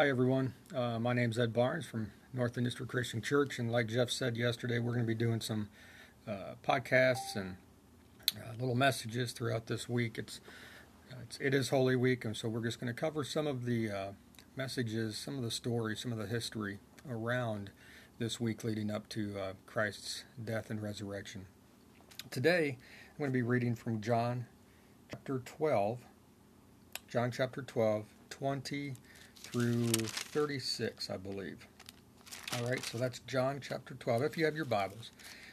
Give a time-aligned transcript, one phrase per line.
[0.00, 0.54] Hi, everyone.
[0.74, 4.78] Uh, my name's Ed Barnes from North Industry Christian Church, and like Jeff said yesterday,
[4.78, 5.68] we're going to be doing some
[6.26, 7.56] uh, podcasts and
[8.34, 10.16] uh, little messages throughout this week.
[10.16, 10.40] It's,
[11.20, 13.90] it's it is Holy Week, and so we're just going to cover some of the
[13.90, 14.06] uh,
[14.56, 17.68] messages, some of the stories, some of the history around
[18.18, 21.44] this week leading up to uh, Christ's death and resurrection.
[22.30, 22.78] Today,
[23.10, 24.46] I'm going to be reading from John
[25.10, 25.98] chapter 12,
[27.06, 28.94] John chapter 12, 20
[29.52, 31.66] through 36, I believe.
[32.56, 34.22] All right, so that's John chapter 12.
[34.22, 35.10] If you have your Bibles,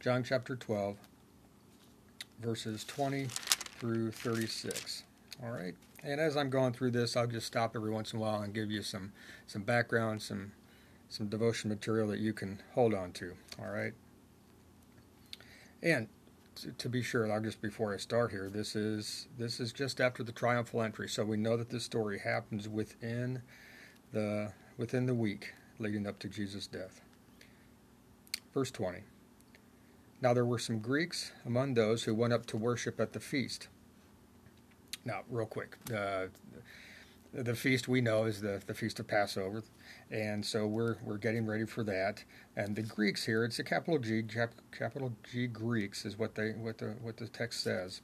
[0.00, 0.96] John chapter 12,
[2.40, 3.28] verses 20
[3.78, 5.04] through 36.
[5.42, 8.22] All right, and as I'm going through this, I'll just stop every once in a
[8.22, 9.12] while and give you some
[9.46, 10.52] some background, some
[11.08, 13.34] some devotion material that you can hold on to.
[13.58, 13.92] All right,
[15.82, 16.08] and
[16.76, 20.22] to be sure, I'll just before I start here, this is this is just after
[20.22, 23.42] the triumphal entry, so we know that this story happens within
[24.12, 27.00] the within the week leading up to Jesus' death.
[28.54, 29.00] Verse 20.
[30.20, 33.68] Now there were some Greeks among those who went up to worship at the feast.
[35.04, 36.26] Now, real quick, uh,
[37.32, 39.62] the feast we know is the, the feast of Passover,
[40.10, 42.24] and so we're we're getting ready for that.
[42.56, 44.22] And the Greeks here, it's a capital G,
[44.72, 48.00] capital G Greeks is what they what the what the text says.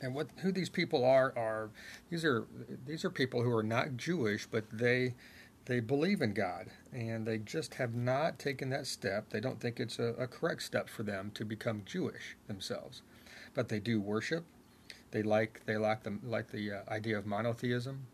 [0.00, 1.70] And what who these people are are
[2.10, 2.46] these are
[2.86, 5.14] these are people who are not Jewish, but they
[5.66, 9.28] they believe in God and they just have not taken that step.
[9.30, 13.02] They don't think it's a, a correct step for them to become Jewish themselves,
[13.54, 14.44] but they do worship.
[15.10, 18.06] They like they like the like the uh, idea of monotheism.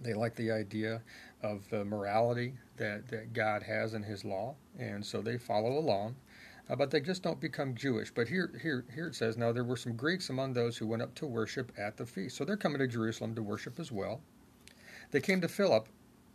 [0.00, 1.02] They like the idea
[1.42, 6.14] of the morality that, that God has in His law, and so they follow along
[6.68, 8.10] uh, but they just don't become Jewish.
[8.10, 11.02] But here, here, here it says, now there were some Greeks among those who went
[11.02, 12.36] up to worship at the feast.
[12.36, 14.20] So they're coming to Jerusalem to worship as well.
[15.10, 15.88] They came to Philip,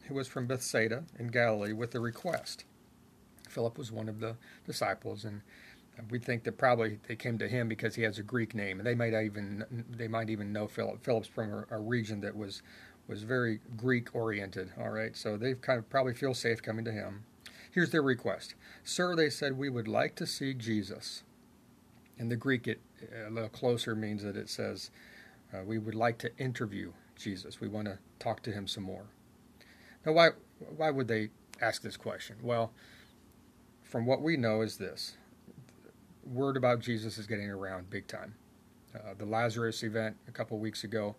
[0.08, 2.66] who was from Bethsaida in Galilee, with a request.
[3.48, 4.36] Philip was one of the
[4.66, 5.42] disciples, and
[6.10, 8.88] we think that probably they came to him because he has a Greek name, and
[8.88, 11.04] they might even they might even know Philip.
[11.04, 12.64] Philip's from a, a region that was
[13.08, 14.72] was very Greek oriented.
[14.80, 17.26] All right, so they kind of probably feel safe coming to him.
[17.74, 18.54] Here's their request
[18.84, 21.24] Sir, they said, we would like to see Jesus.
[22.20, 22.80] In the Greek, it
[23.26, 24.92] a little closer means that it says,
[25.52, 27.60] uh, we would like to interview Jesus.
[27.60, 29.08] We want to talk to him some more.
[30.06, 30.30] Now, why,
[30.78, 31.30] why would they
[31.62, 32.36] ask this question?
[32.42, 32.72] Well,
[33.82, 35.18] from what we know is this
[36.24, 38.36] word about Jesus is getting around big time.
[38.96, 41.16] Uh, the Lazarus event a couple weeks ago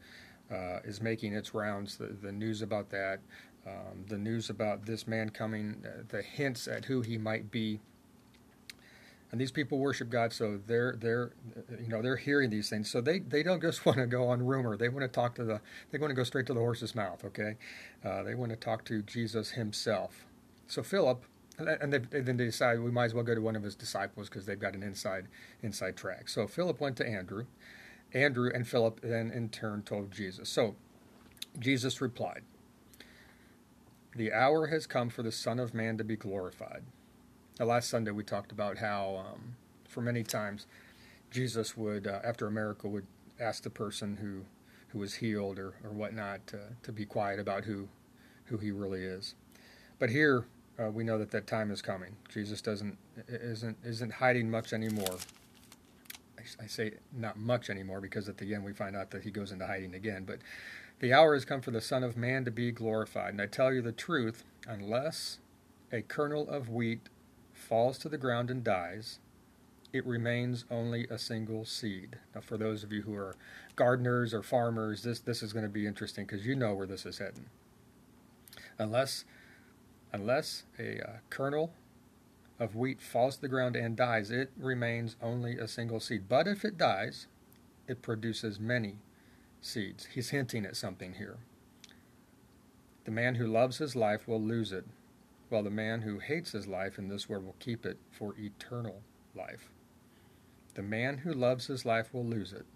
[0.51, 1.97] uh, is making its rounds.
[1.97, 3.19] The, the news about that
[3.67, 7.81] um, the news about this man coming, uh, the hints at who he might be.
[9.33, 11.33] And these people worship God, so they're they're
[11.81, 12.91] you know they're hearing these things.
[12.91, 14.77] So they, they don't just want to go on rumor.
[14.77, 15.61] They want to talk to the
[15.91, 17.25] they want to go straight to the horse's mouth.
[17.25, 17.57] Okay,
[18.05, 20.27] uh, they want to talk to Jesus himself.
[20.69, 21.25] So Philip,
[21.59, 24.29] and they, then they decide we might as well go to one of his disciples
[24.29, 25.27] because they've got an inside
[25.63, 26.29] inside track.
[26.29, 27.47] So Philip went to Andrew.
[28.13, 30.49] Andrew and Philip then in turn told Jesus.
[30.49, 30.77] So
[31.59, 32.43] Jesus replied,
[34.17, 36.83] the hour has come for the Son of Man to be glorified.
[37.59, 39.57] Now, last Sunday we talked about how, um,
[39.89, 40.67] for many times,
[41.31, 43.07] Jesus would, uh, after a miracle, would
[43.41, 44.45] ask the person who,
[44.89, 47.89] who was healed or, or whatnot to, to be quiet about who,
[48.47, 49.35] who he really is.
[49.99, 50.47] But here
[50.79, 52.17] uh, we know that that time is coming.
[52.29, 52.97] Jesus doesn't
[53.29, 55.19] isn't isn't hiding much anymore.
[56.39, 59.31] I, I say not much anymore because at the end we find out that he
[59.31, 60.25] goes into hiding again.
[60.25, 60.39] But
[61.05, 63.35] the hour has come for the Son of Man to be glorified.
[63.35, 65.39] And I tell you the truth, unless
[65.93, 67.11] a kernel of wheat
[67.53, 69.19] falls to the ground and dies,
[69.93, 72.17] it remains only a single seed.
[72.35, 73.37] Now, for those of you who are
[73.77, 77.05] gardeners or farmers, this, this is going to be interesting because you know where this
[77.05, 77.51] is heading.
[78.79, 79.27] Unless,
[80.11, 81.75] unless a uh, kernel
[82.59, 86.31] of wheat falls to the ground and dies, it remains only a single seed.
[86.31, 87.27] But if it dies,
[87.87, 89.01] it produces many
[89.65, 90.09] seeds.
[90.13, 91.39] He's hinting at something here.
[93.05, 94.85] The man who loves his life will lose it,
[95.49, 99.03] while the man who hates his life in this world will keep it for eternal
[99.35, 99.71] life.
[100.75, 102.67] The man who loves his life will lose it,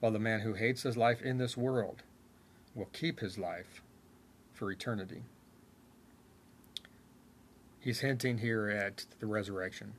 [0.00, 2.02] while the man who hates his life in this world
[2.74, 3.82] will keep his life
[4.52, 5.22] for eternity.
[7.78, 9.94] He's hinting here at the resurrection,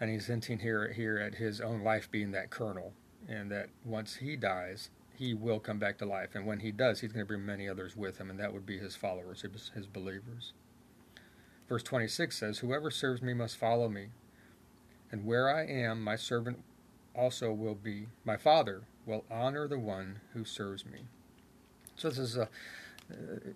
[0.00, 2.92] and he's hinting here, here at his own life being that kernel,
[3.28, 6.34] and that once he dies, he will come back to life.
[6.34, 8.64] And when he does, he's going to bring many others with him, and that would
[8.64, 9.42] be his followers,
[9.74, 10.52] his, believers.
[11.68, 14.08] Verse 26 says, Whoever serves me must follow me,
[15.10, 16.62] and where I am, my servant
[17.16, 18.06] also will be.
[18.24, 21.00] My Father will honor the one who serves me.
[21.96, 22.48] So this is a.
[23.10, 23.50] Uh,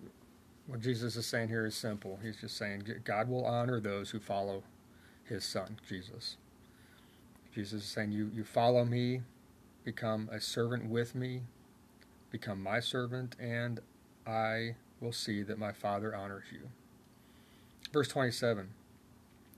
[0.67, 2.19] what Jesus is saying here is simple.
[2.21, 4.63] He's just saying God will honor those who follow
[5.23, 6.37] his son, Jesus.
[7.53, 9.21] Jesus is saying, You, you follow me,
[9.83, 11.41] become a servant with me,
[12.31, 13.79] become my servant, and
[14.25, 16.69] I will see that my Father honors you.
[17.91, 18.69] Verse 27,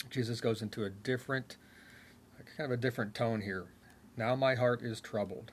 [0.10, 1.58] Jesus goes into a different,
[2.58, 3.66] kind of a different tone here.
[4.18, 5.52] Now my heart is troubled.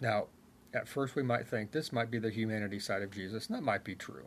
[0.00, 0.26] Now,
[0.72, 3.62] at first we might think this might be the humanity side of Jesus, and that
[3.62, 4.26] might be true.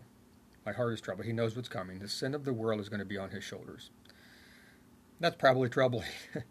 [0.66, 1.26] My heart is troubled.
[1.26, 2.00] He knows what's coming.
[2.00, 3.90] The sin of the world is going to be on his shoulders.
[5.20, 6.08] That's probably troubling.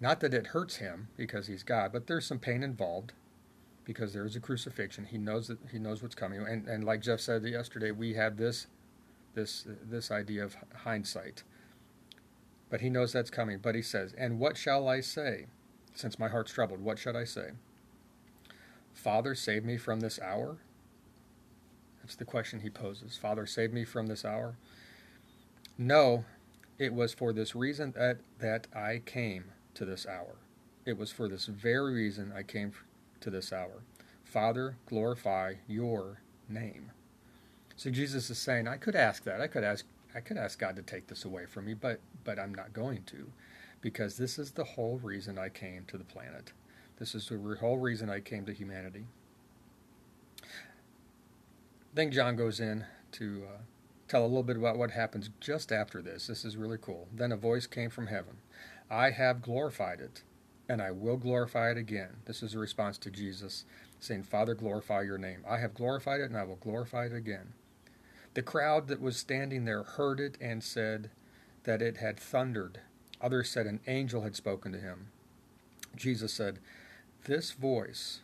[0.00, 3.12] Not that it hurts him because he's God, but there's some pain involved
[3.84, 5.04] because there is a crucifixion.
[5.04, 8.38] He knows that he knows what's coming, and and like Jeff said yesterday, we have
[8.38, 8.66] this
[9.34, 11.42] this this idea of hindsight.
[12.70, 13.58] But he knows that's coming.
[13.58, 15.46] But he says, "And what shall I say,
[15.94, 16.80] since my heart's troubled?
[16.80, 17.50] What should I say?
[18.94, 20.58] Father, save me from this hour."
[22.00, 23.18] That's the question he poses.
[23.18, 24.56] Father, save me from this hour.
[25.76, 26.24] No,
[26.78, 30.36] it was for this reason that that I came to this hour.
[30.84, 32.72] It was for this very reason I came
[33.20, 33.82] to this hour.
[34.22, 36.92] Father, glorify your name.
[37.76, 39.40] So Jesus is saying, I could ask that.
[39.40, 42.38] I could ask I could ask God to take this away from me, but but
[42.38, 43.32] I'm not going to
[43.80, 46.52] because this is the whole reason I came to the planet.
[46.98, 49.06] This is the whole reason I came to humanity.
[51.94, 53.58] Then John goes in to uh,
[54.08, 56.26] tell a little bit about what happens just after this.
[56.26, 57.08] This is really cool.
[57.14, 58.36] Then a voice came from heaven
[58.90, 60.22] I have glorified it,
[60.68, 62.16] and I will glorify it again.
[62.24, 63.64] This is a response to Jesus
[64.00, 65.44] saying, Father, glorify your name.
[65.48, 67.52] I have glorified it, and I will glorify it again.
[68.34, 71.10] The crowd that was standing there heard it and said
[71.64, 72.80] that it had thundered.
[73.20, 75.08] Others said an angel had spoken to him.
[75.96, 76.58] Jesus said,
[77.24, 78.20] This voice,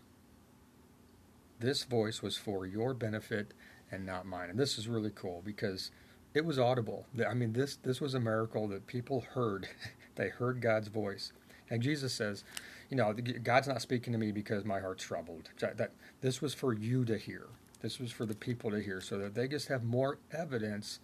[1.60, 3.52] this voice was for your benefit
[3.90, 4.50] and not mine.
[4.50, 5.90] And this is really cool because
[6.34, 7.06] it was audible.
[7.26, 9.68] I mean, this this was a miracle that people heard.
[10.16, 11.32] they heard God's voice.
[11.70, 12.44] And Jesus says,
[12.90, 15.50] you know, God's not speaking to me because my heart's troubled.
[15.60, 15.90] That
[16.20, 17.46] this was for you to hear.
[17.80, 21.00] This was for the people to hear, so that they just have more evidence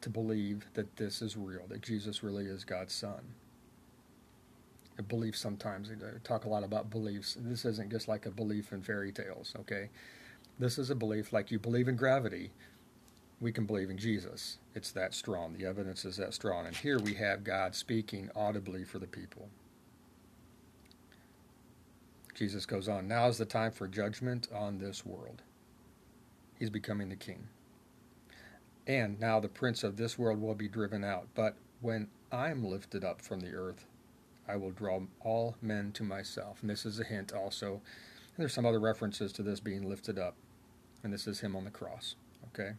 [0.00, 3.20] to believe that this is real, that Jesus really is God's Son.
[4.98, 7.36] A belief sometimes, they talk a lot about beliefs.
[7.38, 9.90] This isn't just like a belief in fairy tales, okay?
[10.58, 12.50] This is a belief like you believe in gravity
[13.40, 14.58] we can believe in Jesus.
[14.74, 15.54] It's that strong.
[15.56, 16.66] The evidence is that strong.
[16.66, 19.48] And here we have God speaking audibly for the people.
[22.34, 25.42] Jesus goes on, Now is the time for judgment on this world.
[26.58, 27.48] He's becoming the king.
[28.86, 31.28] And now the prince of this world will be driven out.
[31.34, 33.84] But when I am lifted up from the earth,
[34.48, 36.58] I will draw all men to myself.
[36.62, 37.72] And this is a hint also.
[37.74, 40.34] And there's some other references to this being lifted up.
[41.02, 42.16] And this is him on the cross.
[42.48, 42.72] Okay?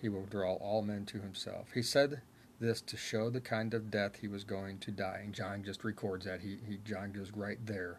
[0.00, 1.68] He will draw all men to himself.
[1.74, 2.20] He said
[2.60, 5.20] this to show the kind of death he was going to die.
[5.24, 6.40] And John just records that.
[6.40, 7.98] He, he John goes right there.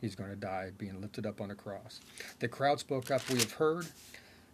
[0.00, 2.00] He's going to die being lifted up on a cross.
[2.38, 3.28] The crowd spoke up.
[3.28, 3.86] We have heard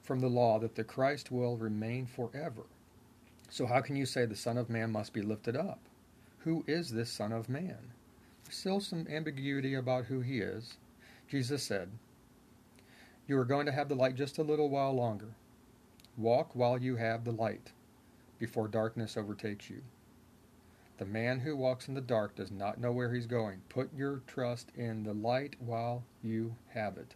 [0.03, 2.63] from the law that the Christ will remain forever.
[3.49, 5.79] So how can you say the Son of Man must be lifted up?
[6.39, 7.79] Who is this Son of Man?
[8.51, 10.75] Still some ambiguity about who he is.
[11.29, 11.91] Jesus said,
[13.27, 15.35] You are going to have the light just a little while longer.
[16.17, 17.73] Walk while you have the light,
[18.39, 19.83] before darkness overtakes you.
[20.99, 23.61] The man who walks in the dark does not know where he's going.
[23.69, 27.15] Put your trust in the light while you have it,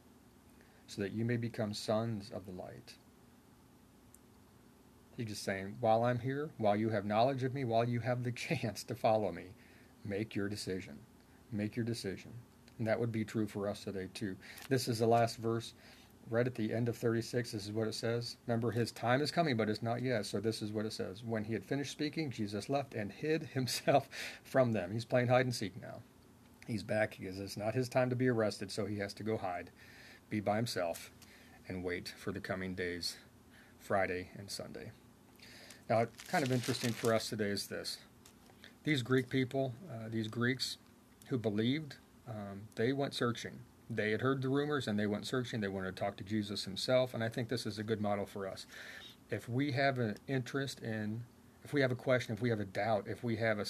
[0.86, 2.94] so that you may become sons of the light.
[5.16, 8.22] He's just saying, while I'm here, while you have knowledge of me, while you have
[8.22, 9.46] the chance to follow me,
[10.04, 10.98] make your decision.
[11.52, 12.32] Make your decision.
[12.78, 14.36] And that would be true for us today, too.
[14.68, 15.72] This is the last verse
[16.28, 18.36] right at the end of 36, this is what it says.
[18.46, 20.26] Remember, his time is coming, but it's not yet.
[20.26, 21.22] So this is what it says.
[21.24, 24.08] When he had finished speaking, Jesus left and hid himself
[24.44, 24.92] from them.
[24.92, 26.00] He's playing hide and seek now.
[26.66, 29.36] He's back because it's not his time to be arrested, so he has to go
[29.36, 29.70] hide,
[30.28, 31.10] be by himself,
[31.66, 33.16] and wait for the coming days,
[33.78, 34.92] Friday and Sunday.
[35.88, 37.98] Now, kind of interesting for us today is this.
[38.84, 40.78] These Greek people, uh, these Greeks
[41.26, 41.96] who believed,
[42.28, 43.58] um, they went searching
[43.90, 45.60] they had heard the rumors and they went searching.
[45.60, 47.12] They wanted to talk to Jesus himself.
[47.12, 48.66] And I think this is a good model for us.
[49.30, 51.24] If we have an interest in,
[51.64, 53.66] if we have a question, if we have a doubt, if we have a,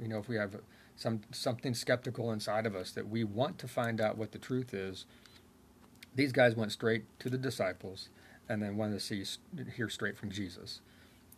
[0.00, 0.56] you know, if we have
[0.96, 4.72] some something skeptical inside of us that we want to find out what the truth
[4.72, 5.06] is,
[6.14, 8.08] these guys went straight to the disciples
[8.48, 9.24] and then wanted to see
[9.76, 10.80] hear straight from Jesus.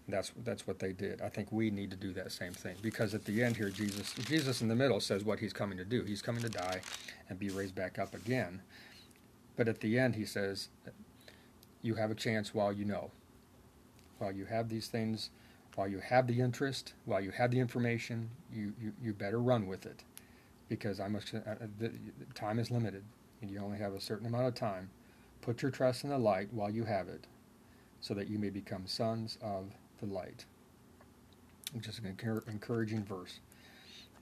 [0.09, 1.21] That's that's what they did.
[1.21, 4.13] I think we need to do that same thing because at the end here, Jesus
[4.13, 6.05] Jesus in the middle says what he's coming to do.
[6.05, 6.81] He's coming to die
[7.29, 8.63] and be raised back up again.
[9.57, 10.69] But at the end, he says,
[11.83, 13.11] you have a chance while you know.
[14.19, 15.31] While you have these things,
[15.75, 19.67] while you have the interest, while you have the information, you, you, you better run
[19.67, 20.03] with it.
[20.69, 21.93] Because I must, uh, uh the,
[22.35, 23.05] time is limited,
[23.41, 24.91] and you only have a certain amount of time.
[25.43, 27.27] Put your trust in the light while you have it,
[28.01, 29.67] so that you may become sons of
[30.01, 30.45] the light.
[31.73, 32.07] Which is an
[32.47, 33.41] encouraging verse.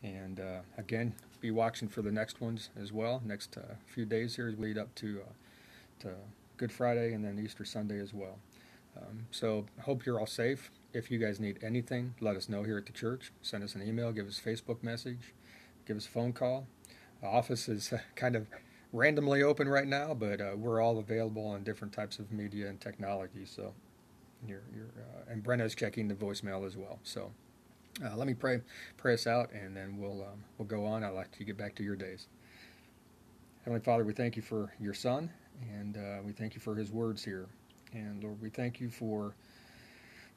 [0.03, 3.23] And uh, again, be watching for the next ones as well.
[3.25, 5.33] Next uh, few days here lead up to, uh,
[6.01, 6.15] to
[6.57, 8.39] Good Friday and then Easter Sunday as well.
[8.97, 10.71] Um, so hope you're all safe.
[10.93, 13.33] If you guys need anything, let us know here at the church.
[13.43, 15.35] Send us an email, give us a Facebook message,
[15.87, 16.67] give us a phone call.
[17.21, 18.47] The office is kind of
[18.93, 22.81] randomly open right now, but uh, we're all available on different types of media and
[22.81, 23.45] technology.
[23.45, 23.75] So,
[24.47, 26.99] you're, you're, uh, and Brenna's checking the voicemail as well.
[27.03, 27.33] So.
[28.05, 28.61] Uh, let me pray
[28.97, 31.05] pray us out, and then we'll um, we'll go on.
[31.05, 32.27] I'd like to get back to your days.
[33.65, 35.31] Heavenly Father, we thank you for your Son,
[35.73, 37.47] and uh, we thank you for His words here.
[37.93, 39.37] And Lord, we thank you for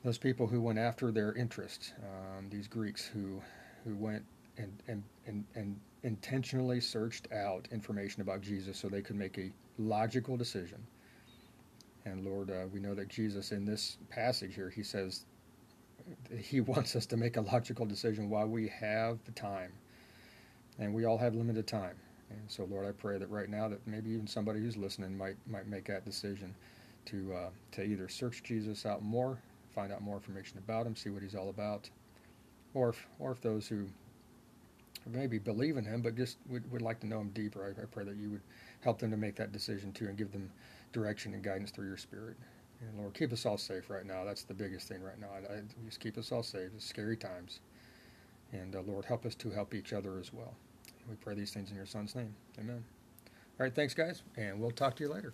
[0.04, 1.94] those people who went after their interests.
[2.04, 3.42] Um, these Greeks who
[3.84, 4.24] who went
[4.58, 9.52] and, and and and intentionally searched out information about Jesus so they could make a
[9.80, 10.78] logical decision.
[12.08, 15.26] And Lord, uh, we know that Jesus in this passage here, he says
[16.38, 19.74] he wants us to make a logical decision while we have the time.
[20.80, 21.96] And we all have limited time.
[22.30, 25.38] And so, Lord, I pray that right now that maybe even somebody who's listening might
[25.48, 26.54] might make that decision
[27.06, 29.38] to uh, to either search Jesus out more,
[29.74, 31.90] find out more information about him, see what he's all about,
[32.74, 33.88] or if, or if those who
[35.12, 37.86] maybe believe in him but just would, would like to know him deeper, I, I
[37.86, 38.42] pray that you would
[38.82, 40.52] help them to make that decision too and give them
[40.94, 42.38] direction and guidance through your Spirit.
[42.82, 44.24] And Lord, keep us all safe right now.
[44.24, 45.30] That's the biggest thing right now.
[45.34, 46.70] I, I, just keep us all safe.
[46.76, 47.60] It's scary times.
[48.52, 50.54] And uh, Lord, help us to help each other as well.
[51.10, 52.34] We pray these things in your Son's name.
[52.60, 52.84] Amen.
[53.60, 55.34] All right, thanks, guys, and we'll talk to you later.